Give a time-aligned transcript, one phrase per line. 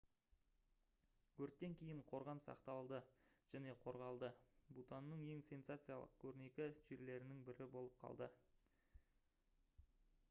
[1.47, 3.01] өрттен кейін қорған сақталды
[3.55, 4.31] және қорғалды
[4.79, 8.31] бутанның ең сенсациялық көрнекі жерлерінің бірі болып қалды